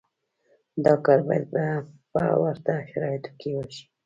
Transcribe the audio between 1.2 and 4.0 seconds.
باید په ورته شرایطو کې وشي.